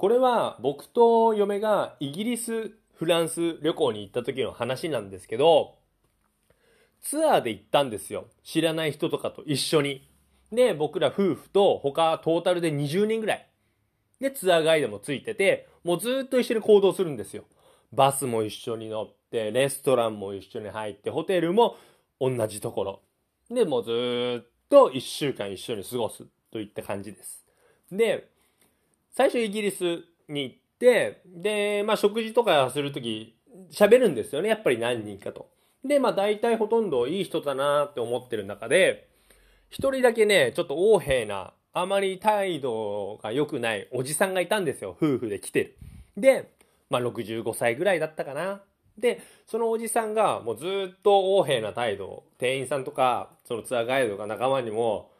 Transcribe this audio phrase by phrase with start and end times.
[0.00, 5.74] これは僕と嫁がイギリス、フランス旅行に行った時の話なんですけど、
[7.02, 8.24] ツアーで行ったんですよ。
[8.42, 10.08] 知らない人とかと一緒に。
[10.50, 13.46] で、僕ら夫婦と他トータルで20人ぐらい。
[14.22, 17.44] で、ツアーガイドもついてて、もうずっと一緒に行動するんですよ。
[17.92, 21.76] バスも一緒に乗って、レストランも一緒に入って、ホテルも
[22.18, 23.02] 同じところ。
[23.50, 27.44] で、もうずっと一週間一緒に過ごすといった感じです。
[27.92, 28.30] で、
[29.12, 33.36] 最初イギリスに行って、で、まあ食事とかするとき
[33.70, 34.48] 喋るんですよね。
[34.48, 35.50] やっぱり何人かと。
[35.84, 39.08] で、まあ大体ほとんどいい人だなって思ってる中で、
[39.68, 44.96] 一人だけね、ちょっと横柄な、あまり態度が良くないおじさんがいたんですよ。
[45.00, 45.76] 夫婦で来てる。
[46.16, 46.50] で、
[46.88, 48.62] まあ65歳ぐらいだったかな。
[48.98, 55.10] で、そのおじさんがもうずっと横柄な態度店員さんとか、そのツアーガイドが仲間にも、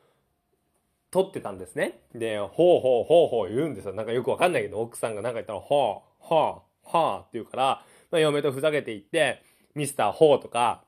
[1.11, 2.01] 取ってたんですね。
[2.15, 3.95] で、ほうほうほうほう言うんですよ。
[3.95, 9.43] なんかよくわかんないけど、奥さんがなんか言ったら、ほう、ほう、ほうって言うから、まあ、嫁とふざけて言って、
[9.75, 10.85] ミスターホーとか、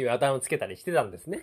[0.00, 1.42] いう頭つけたりしてたんですね。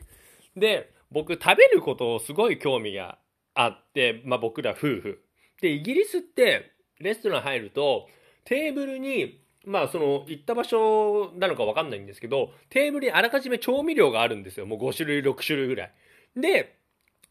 [0.56, 3.20] で、僕食べることをすごい興味が
[3.54, 5.24] あって、まあ僕ら夫婦。
[5.62, 8.08] で、イギリスってレストラン入ると
[8.46, 14.66] テーブルに、まあその行った場所なのかわかんないんですけど、テーブルにあらかじめ調味料があるんですよ。
[14.66, 15.94] もう5種類、6種類ぐらい。
[16.36, 16.79] で、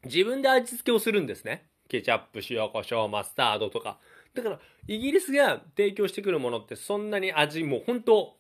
[0.05, 1.67] 自分で味付けをするんですね。
[1.89, 3.99] ケチャップ、塩、胡椒、マスタードとか。
[4.35, 8.37] だから、イギリスが提供してくるものってそんなに味もう本当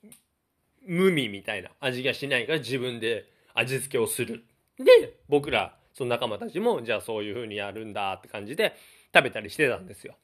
[0.86, 4.45] 無味みたいな味がしないから自分で味付けをする。
[4.79, 8.75] で、僕ら、その仲間たちも、じゃあそういう風にやるんだって感じで
[9.14, 10.14] 食べたりしてたんですよ。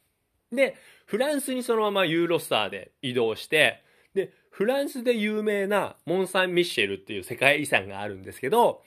[0.53, 3.83] で、フランスにそのままユーロスターで移動して、
[4.15, 8.83] で、フランスで有名なモン・サン・ミッシェルっていう世界遺産があるんですけど、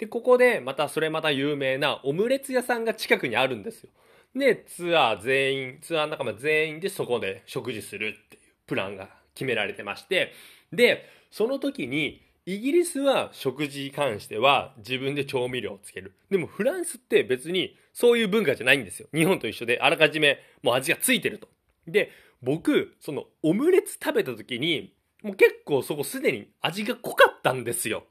[0.00, 3.90] で、ここでまたそれまた有名なオムレツ屋さんが近くにあるんですよ。
[4.34, 10.32] で、ツアー全員、ツアー仲間全員でそこで食事するっていうプランが決められてまして、
[10.72, 16.14] で、その時にイギリスは食事に関しては自分で調味料をつける。
[16.30, 19.08] でもフランスって別にそういう文化じゃないんですよ。
[19.12, 21.46] 日本と一緒であらかじめもう味がついてると。
[21.86, 22.10] で、
[22.40, 28.04] 僕、そのオムレツ食べた時に、もう結構そこすでに味が濃かったんですよ。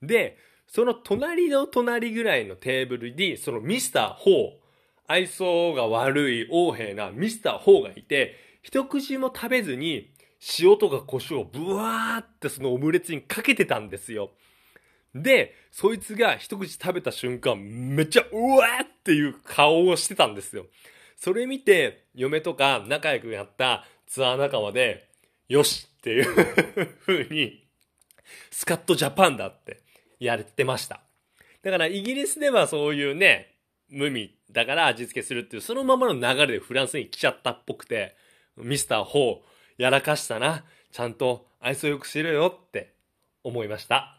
[0.00, 4.50] で、その隣の隣ぐらいのテーブルに、そのミスター・ホー、
[5.06, 10.12] 愛想が悪い横柄なミスター・ホーがいて、一口も食べずに、
[10.60, 14.30] 塩とか胡椒をブワーってそのオムレツにかけてたんですよ。
[15.14, 20.66] で、そいつが一口食べた瞬間、めっちゃうわーっていう顔をしてたんですよ。
[21.16, 25.08] それ見て、嫁とか仲良くやったツアー仲間で、
[25.48, 27.66] よしっていう風に、
[28.50, 29.80] スカットジャパンだって
[30.20, 31.00] やってました。
[31.62, 33.54] だからイギリスではそういうね、
[33.90, 38.16] 無味だから味付けするっていう、そのままの流れでフランスに来ちゃったっぽくて、
[38.56, 40.64] ミスターホー、やらかしたな。
[40.90, 42.94] ちゃんと愛想よくしろよって
[43.44, 44.17] 思いました。